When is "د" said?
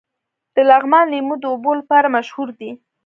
0.55-0.57, 1.41-1.45